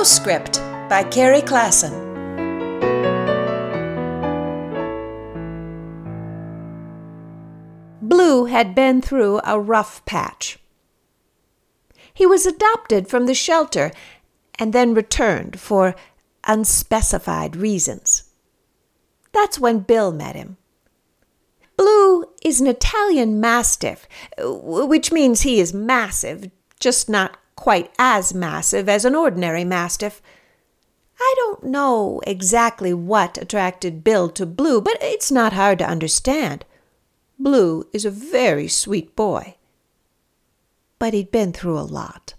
[0.00, 0.58] Postscript
[0.88, 1.92] by Carrie Klassen.
[8.00, 10.58] Blue had been through a rough patch.
[12.14, 13.92] He was adopted from the shelter
[14.58, 15.94] and then returned for
[16.44, 18.22] unspecified reasons.
[19.32, 20.56] That's when Bill met him.
[21.76, 24.08] Blue is an Italian Mastiff,
[24.38, 30.22] which means he is massive, just not quite as massive as an ordinary Mastiff.
[31.20, 36.64] I don't know exactly what attracted Bill to Blue, but it's not hard to understand.
[37.38, 39.56] Blue is a very sweet boy.
[40.98, 42.32] But he'd been through a lot.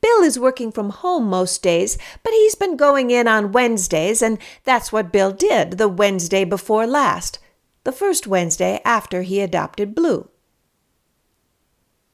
[0.00, 4.38] Bill is working from home most days, but he's been going in on Wednesdays, and
[4.64, 7.38] that's what Bill did the Wednesday before last
[7.84, 10.28] the first Wednesday after he adopted Blue.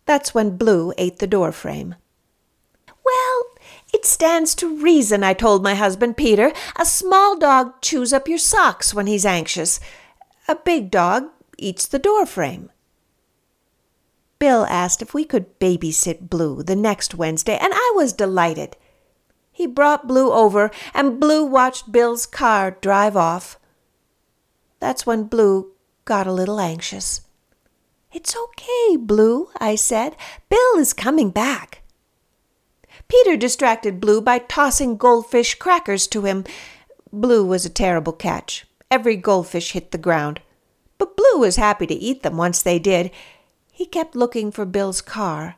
[0.04, 1.94] That's when Blue ate the door frame.
[3.04, 3.44] Well,
[3.92, 6.52] it stands to reason, I told my husband Peter.
[6.76, 9.80] A small dog chews up your socks when he's anxious.
[10.48, 11.24] A big dog
[11.58, 12.70] eats the door frame.
[14.38, 18.76] Bill asked if we could babysit Blue the next Wednesday, and I was delighted.
[19.52, 23.58] He brought Blue over, and Blue watched Bill's car drive off.
[24.80, 25.72] That's when Blue
[26.04, 27.20] got a little anxious.
[28.12, 30.16] It's okay, Blue, I said.
[30.48, 31.82] Bill is coming back.
[33.08, 36.44] Peter distracted Blue by tossing goldfish crackers to him.
[37.12, 38.66] Blue was a terrible catch.
[38.90, 40.40] Every goldfish hit the ground.
[40.98, 43.10] But Blue was happy to eat them once they did.
[43.72, 45.56] He kept looking for Bill's car.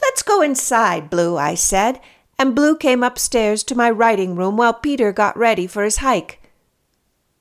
[0.00, 2.00] Let's go inside, Blue, I said,
[2.38, 6.40] and Blue came upstairs to my writing room while Peter got ready for his hike.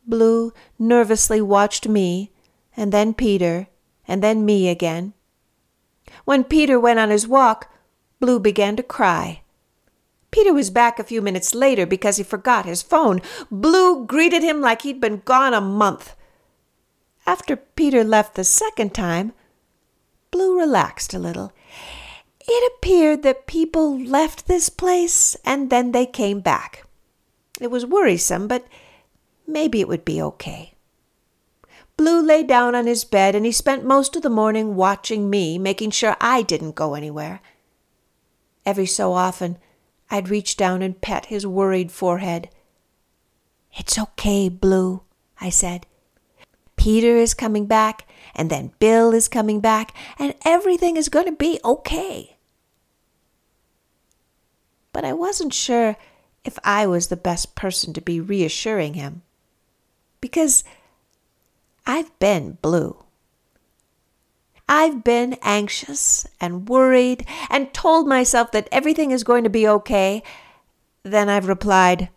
[0.07, 2.31] Blue nervously watched me,
[2.75, 3.67] and then Peter,
[4.07, 5.13] and then me again.
[6.25, 7.71] When Peter went on his walk,
[8.19, 9.41] Blue began to cry.
[10.31, 13.21] Peter was back a few minutes later because he forgot his phone.
[13.49, 16.15] Blue greeted him like he'd been gone a month.
[17.25, 19.33] After Peter left the second time,
[20.31, 21.53] Blue relaxed a little.
[22.47, 26.85] It appeared that people left this place and then they came back.
[27.59, 28.65] It was worrisome, but
[29.47, 30.73] Maybe it would be okay.
[31.97, 35.57] Blue lay down on his bed and he spent most of the morning watching me,
[35.57, 37.41] making sure I didn't go anywhere.
[38.65, 39.57] Every so often,
[40.09, 42.49] I'd reach down and pet his worried forehead.
[43.77, 45.03] It's okay, Blue,
[45.39, 45.85] I said.
[46.75, 51.31] Peter is coming back, and then Bill is coming back, and everything is going to
[51.31, 52.37] be okay.
[54.91, 55.97] But I wasn't sure
[56.43, 59.23] if I was the best person to be reassuring him
[60.21, 60.63] because
[61.85, 63.03] I've been blue.
[64.67, 70.23] I've been anxious and worried and told myself that everything is going to be okay.
[71.03, 72.09] Then I've replied,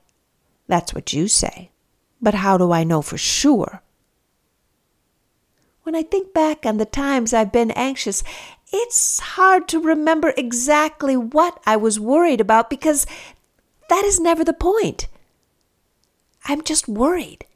[0.67, 1.71] That's what you say.
[2.21, 3.83] But how do I know for sure?
[5.83, 8.23] When I think back on the times I've been anxious,
[8.73, 13.07] it's hard to remember exactly what I was worried about because
[13.89, 15.07] that is never the point.
[16.45, 17.47] I'm just worried.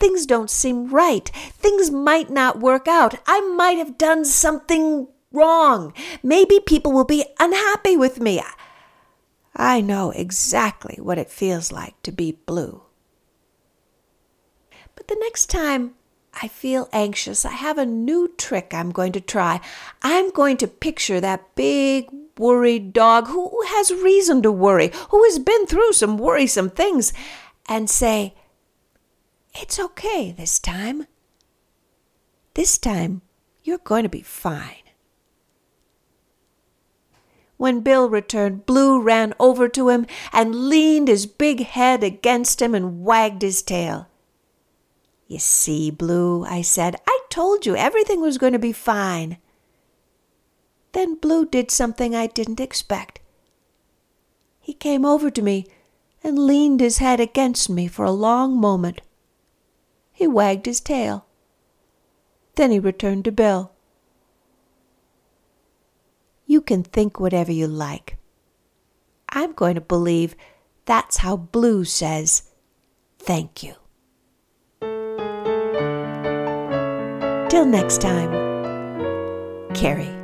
[0.00, 1.28] Things don't seem right.
[1.28, 3.16] Things might not work out.
[3.26, 5.92] I might have done something wrong.
[6.22, 8.42] Maybe people will be unhappy with me.
[9.56, 12.82] I know exactly what it feels like to be blue.
[14.94, 15.94] But the next time
[16.40, 19.60] I feel anxious, I have a new trick I'm going to try.
[20.02, 25.40] I'm going to picture that big, worried dog who has reason to worry, who has
[25.40, 27.12] been through some worrisome things,
[27.68, 28.34] and say,
[29.60, 31.06] it's okay this time.
[32.54, 33.22] This time,
[33.62, 34.82] you're going to be fine.
[37.56, 42.74] When Bill returned, Blue ran over to him and leaned his big head against him
[42.74, 44.08] and wagged his tail.
[45.26, 49.38] You see, Blue, I said, I told you everything was going to be fine.
[50.92, 53.20] Then Blue did something I didn't expect.
[54.60, 55.66] He came over to me
[56.22, 59.00] and leaned his head against me for a long moment.
[60.18, 61.26] He wagged his tail.
[62.56, 63.70] Then he returned to Bill.
[66.44, 68.16] You can think whatever you like.
[69.28, 70.34] I'm going to believe
[70.86, 72.50] that's how Blue says
[73.20, 73.74] thank you.
[77.48, 78.32] Till next time,
[79.72, 80.17] Carrie.